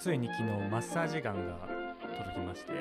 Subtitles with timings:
[0.00, 1.68] ついに昨日マッサージガンが
[2.16, 2.72] 届きまして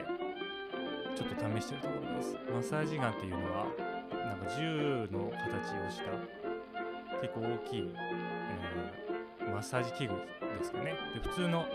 [1.18, 2.38] ちょっと試してるところです。
[2.50, 3.66] マッサージガンっていうのは
[4.14, 10.94] なんか銃の形をした結構大きい、えー、マッサージ器具ですかね。
[11.14, 11.66] で普通の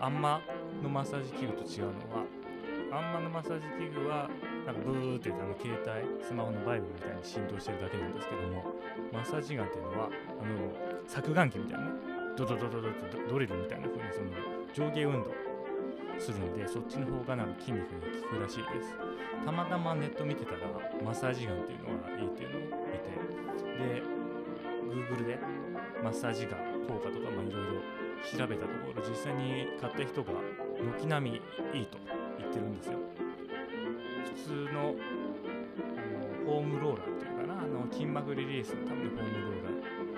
[0.00, 0.40] あんま
[0.82, 2.24] のマッサージ器具と違うのは
[2.90, 4.30] あんまのマッサージ器具は
[4.64, 5.78] なんかブーってあの携
[6.08, 8.64] 帯スマホのバイブみたいに振動してるだけなんですけども
[9.12, 10.08] マッサージガンっていうのは
[10.40, 12.90] あの削岩機みたいなねドドドドドド
[13.30, 14.30] ドリルみたいな風にその
[14.74, 15.30] 上下運動
[16.18, 18.94] するんでそっちの方がなんか筋肉に効くらしいです。
[19.44, 20.58] たまたまネット見てたら
[21.04, 23.14] マッサージガンっていうのがいいっていうのを見て
[23.78, 24.02] で
[25.14, 25.38] Google で
[26.02, 27.80] マッサージガン効果とかいろいろ
[28.24, 30.32] 調べたところ実際に買った人が
[30.98, 31.36] 軒並み
[31.78, 31.98] いいと
[32.38, 32.98] 言ってるんですよ。
[34.24, 40.13] 普通のあのホームローラーっていうかなあの筋膜リリースのためのホームローラー。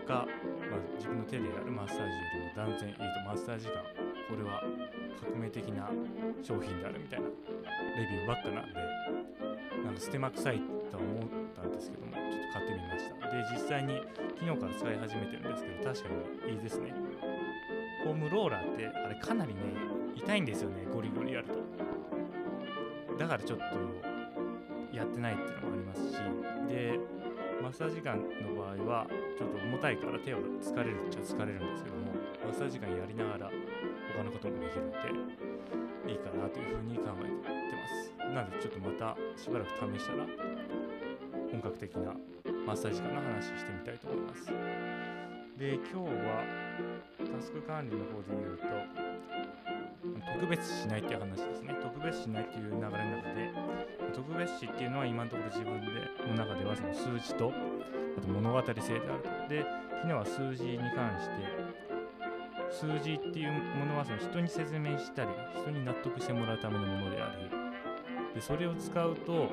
[0.00, 0.26] か、
[0.70, 3.84] まあ、自分の手でやるマッサージよりも断然いいとマッサージガン
[4.28, 4.62] これは
[5.20, 5.90] 革命的な
[6.42, 8.80] 商品であるみたいなレビューばっかなんで
[9.84, 13.14] なんか捨てま臭いとは思ったんですけどもちょっと買ってみました。
[13.30, 14.00] で実際に
[14.38, 16.08] 昨日から使い始めてるんですけど確か
[16.46, 16.94] にいいですね。
[18.04, 19.60] ホームローラーってあれかなりね
[20.14, 21.54] 痛いんですよねゴリゴリやると。
[23.18, 23.64] だからちょっと
[24.96, 26.16] やってないっていうのもありますし
[26.68, 26.98] で
[27.62, 29.06] マッサージガンの場合は
[29.38, 32.12] ちょっと重たいから手を疲れるっちゃ疲れるんですけども
[32.44, 33.50] マッサージガンやりながら
[34.16, 34.96] 他のこともできるんで
[36.10, 38.34] いいかなというふうに考えてます。
[38.34, 40.26] なのでちょっとまたしばらく試したら
[41.50, 42.14] 本格的な
[42.66, 44.46] マッサージガンの話してみたいと思います。
[45.58, 45.94] で今日
[46.24, 46.42] は
[47.18, 48.64] タスク管理の方で言うと
[50.40, 51.76] 特別しないっていう話ですね。
[52.00, 52.96] 特別視しないっていう流れの中
[53.34, 53.52] で
[54.14, 55.86] 特別視っていうのは今のところ自分で
[56.26, 57.52] の中ではその数字と
[58.16, 59.48] あと物語性であると。
[59.48, 59.66] で
[60.00, 61.36] 昨日は数字に関して
[62.70, 65.28] 数字っていうものはその人に説明したり
[65.60, 69.50] 人に納得してもらうためのものでありでそれを使うと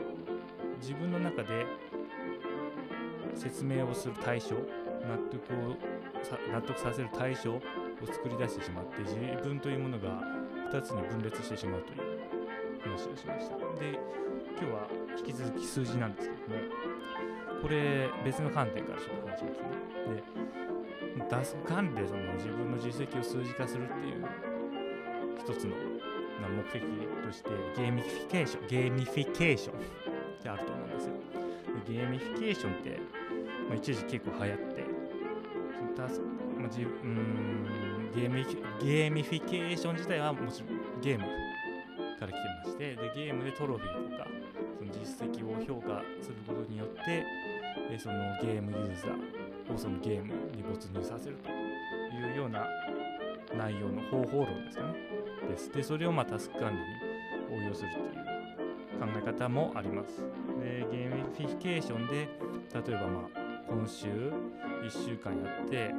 [0.79, 1.65] 自分の中で
[3.35, 5.75] 説明をする対象納得を
[6.53, 7.61] 納得させる対象を
[8.05, 10.21] 作り出してしまって自分というものが
[10.71, 12.36] 2つに分裂してしまうという。
[12.81, 13.57] 話をしました。
[13.79, 13.99] で
[14.59, 16.61] 今日は引き続き数字なんですけども
[17.61, 19.67] これ別の観点からちょっと話しますね。
[21.17, 24.25] でタスク管理でその自分の実績を数字化するっていう
[25.39, 25.75] 一つの
[26.49, 29.79] 目的としてゲーミフィケーションゲーミフィケーションっ
[30.41, 31.13] てあると思うんですよ。
[31.85, 32.99] でゲーミフィケーションって、
[33.67, 34.85] まあ、一時結構流行って
[35.77, 36.25] そのタスク、
[36.59, 38.45] まあ、じうんゲーミ
[38.81, 41.25] ゲーミフィケーション自体はもちろんゲーム
[42.17, 44.27] から来てましてでゲームでトロフィーとか
[44.77, 47.23] その実績を評価することによって
[47.89, 51.49] でそのゲームユーザーをそのゲームに没入させると
[52.15, 52.65] いうような
[53.55, 54.93] 内容の方法論ですかね。
[55.49, 55.71] です。
[55.71, 56.71] でそれをまあタスク管
[57.49, 58.25] 理に応用するっていう
[58.99, 60.21] 考え方もあります。
[60.59, 62.27] でゲーミフィケーションで
[62.73, 65.93] 例えばまあ今週1週間やって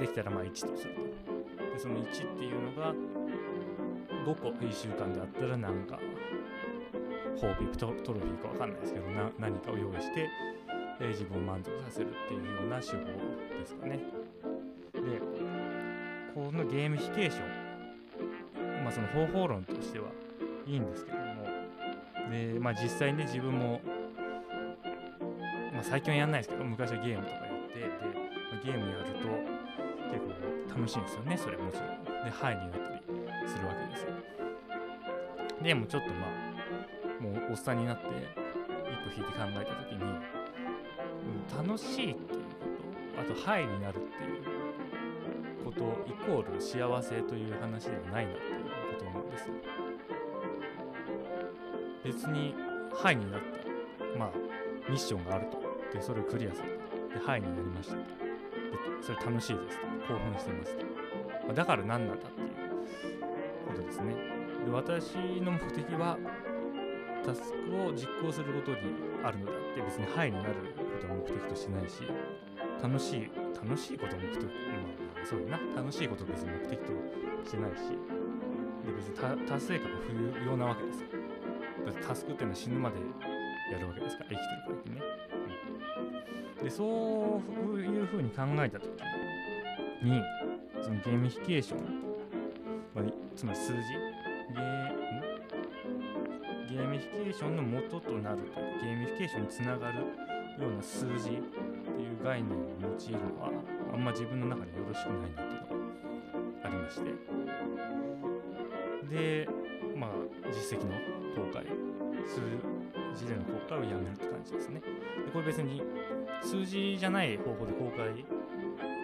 [0.00, 1.72] できたらまあ1とすると。
[1.72, 2.94] でその1っていうのが
[4.24, 5.98] 5個1週間であったらなんか
[7.36, 10.28] 褒美トトロフィーかわかんないですけどな何かを用意して、
[11.00, 13.98] えー自分を満足させるっていうような手法ですかね。
[14.92, 15.00] で
[16.34, 17.40] このゲームフィケーショ
[18.80, 20.06] ンまあその方法論としては
[20.66, 21.24] いいんですけども。
[22.30, 23.80] でまあ実際ね自分も
[25.72, 29.28] まあ最近はやんないですけど昔はゲームとかやってで、まあゲームやると
[30.10, 30.24] 結
[30.68, 32.24] 構楽しいんですよねそれもちろん。
[32.24, 32.93] でハイになったり
[33.46, 34.10] するわけですよ。
[35.62, 36.30] でもちょっとまあ
[37.22, 48.64] もうおっさんになって一歩引いて考えた時に、うん、楽しいっていうことあとハイになるっていうことイコール幸せという話ではないなっていう
[48.98, 49.54] ことなんですよ。
[52.04, 52.54] 別に
[52.94, 54.18] ハイになった。
[54.18, 54.30] まあ
[54.90, 55.62] ミッションがあると。
[55.94, 57.94] でそれをクリアするでハイになりました。
[57.94, 58.04] とで
[59.00, 59.86] それ楽しいですと。
[60.12, 60.84] 興奮してますと、
[61.46, 62.53] まあだから何なんだっていう。
[63.64, 64.14] ことですね。
[64.64, 66.18] で私の目的は
[67.24, 68.78] タスクを実行することに
[69.22, 72.02] あるのであって別にハイになることを目的としてないし
[72.82, 74.50] 楽しい楽しいことを目的ま
[75.22, 75.76] あそうだな。
[75.76, 76.92] 楽しいことを別に目的と
[77.44, 77.88] してないし
[78.84, 79.16] で別に
[79.46, 79.98] 達成感が
[80.38, 81.08] 不要なわけですよ。
[81.86, 82.96] だってタスクっていうのは死ぬまで
[83.72, 85.02] やるわけですから生きてる限りね、
[86.58, 86.64] うん。
[86.64, 88.88] でそういうふうに考えた時
[90.02, 90.22] に
[90.82, 92.03] そのゲーミフィケーション、
[92.94, 93.04] まあ、
[93.34, 93.78] つまり数字。
[94.54, 94.94] ゲー
[96.70, 98.80] ゲーミフィケーションの元となるという。
[98.80, 100.04] ゲーミフィケーションにつながるよ
[100.68, 103.50] うな数字っていう概念を用いるのは
[103.92, 105.82] あんま自分の中でよろしくないなっていうの
[106.62, 107.10] がありまして。
[109.10, 109.48] で
[109.96, 110.10] まあ
[110.52, 110.94] 実績の
[111.34, 111.66] 公開。
[112.26, 112.40] 数
[113.14, 114.80] 字での公開をやめるって感じですね。
[114.80, 115.82] でこれ別に
[116.42, 118.14] 数字じゃない方法で公開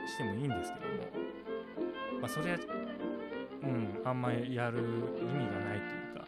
[0.06, 2.20] してもいいんですけども。
[2.20, 2.58] まあそれは
[3.62, 6.26] うんあんまやる意味がないというか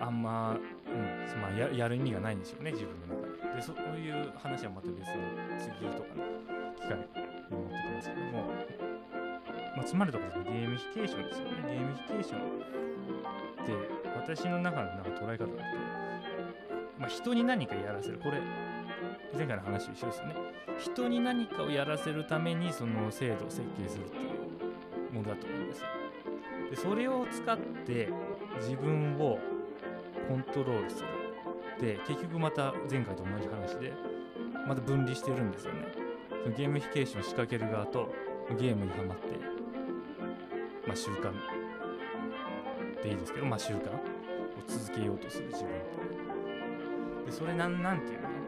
[0.00, 5.14] あんま、うんまあ、ややる意味がないんですよね自分の中ででそういう話はまた別の
[5.58, 6.24] 次とかの
[6.74, 7.04] 機会に
[7.50, 8.44] 持ってきますけども、
[9.76, 13.72] まあ、つまるところゲーミフィケーションですよねゲーミフィケーションって
[14.16, 15.46] 私の中のなんか捉え方だと、
[16.98, 18.40] まあ、人に何かやらせるこれ
[19.36, 20.34] 前回の話と一緒ですよね
[20.78, 24.20] 人に何かをやらせるためにその制度を設計するってい
[25.10, 25.86] うものだと思うんですよ
[26.70, 28.08] でそれを使って
[28.60, 29.38] 自分を
[30.28, 31.08] コントロールする。
[31.80, 33.92] で結局また前回と同じ話で
[34.68, 35.86] また分離してるんですよね。
[36.44, 38.12] そのゲームフィケーションを仕掛ける側と
[38.58, 39.26] ゲームにはまって
[40.86, 41.32] まあ習慣
[43.02, 43.80] でいいですけどまあ習慣を
[44.66, 45.70] 続けようとする自分。
[47.26, 48.40] でそれなんなんていうのかな。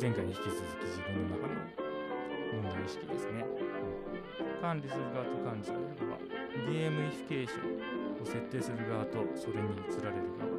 [0.00, 1.79] 前回に引き続き自分の中の
[2.52, 6.18] 問題意識ですね、うん、管理する側と管理される側。
[6.66, 10.50] ゲームイフィケーションを設定する側とそれに移られる側。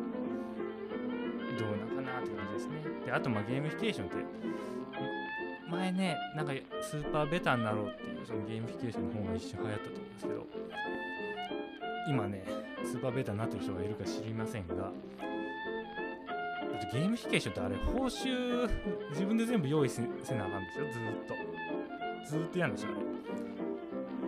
[1.59, 3.05] どうなんかなって感じですね。
[3.05, 4.17] であとまゲームフィケーションって
[5.69, 10.47] 前ねなんかスーパーベタになろうっていうそのゲームフィケーションの方が一瞬流行ったと思うんですけど
[12.09, 12.43] 今ね
[12.83, 14.91] スーパーベタになってる人がいるか知りませんが
[16.91, 18.69] ゲームフィケーションってあれ報酬
[19.11, 21.51] 自分で全部用意せなあかんですよずっと。
[22.29, 22.97] ずっとやるんですよね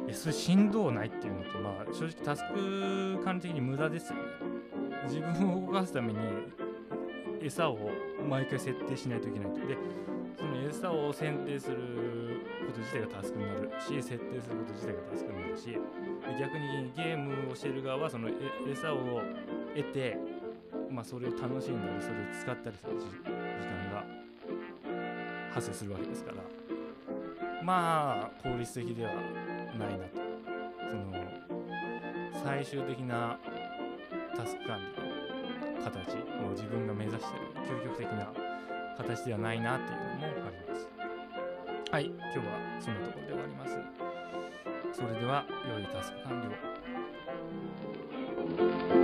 [0.07, 4.24] いやそれしんどうないっていうのとまあ正直タスク管理的に無駄ですよね。
[5.06, 6.19] 自分を動かすために
[7.42, 7.77] 餌を
[8.27, 9.66] 毎回設定しないといけないと。
[9.68, 9.77] で
[10.38, 11.77] その餌を選定する
[12.68, 15.77] こと自体がタスクになるし設定すること自体がタスクになるし
[16.39, 18.30] 逆にゲームをしてる側はその
[18.69, 19.21] 餌を
[19.75, 20.18] 得て
[20.94, 24.06] まあ、それを楽しんだりそれを使ったりする時間が
[25.51, 26.38] 発生するわけですから
[27.63, 29.12] まあ効率的では
[29.80, 30.22] ないなと。
[30.92, 31.12] その
[32.44, 33.40] 最終的な
[34.36, 36.13] タスク管理の形
[36.45, 37.42] を自分が目指してる
[37.80, 38.31] 究極的な
[38.98, 40.88] 形ではないなっていうのもあります。
[41.92, 42.44] はい今日は
[42.80, 43.80] そんなところで終わります。
[44.94, 46.48] それでは良いタスク管理
[49.00, 49.02] を